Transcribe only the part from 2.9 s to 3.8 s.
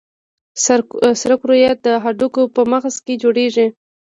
کې جوړېږي.